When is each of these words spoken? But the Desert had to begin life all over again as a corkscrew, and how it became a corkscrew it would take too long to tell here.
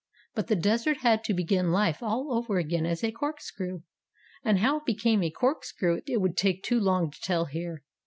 But 0.33 0.47
the 0.47 0.55
Desert 0.55 1.01
had 1.01 1.23
to 1.25 1.33
begin 1.35 1.69
life 1.71 2.01
all 2.01 2.33
over 2.33 2.57
again 2.57 2.87
as 2.87 3.03
a 3.03 3.11
corkscrew, 3.11 3.81
and 4.43 4.57
how 4.57 4.79
it 4.79 4.85
became 4.85 5.21
a 5.21 5.29
corkscrew 5.29 6.01
it 6.07 6.17
would 6.19 6.35
take 6.35 6.63
too 6.63 6.79
long 6.79 7.11
to 7.11 7.21
tell 7.21 7.45
here. 7.45 7.83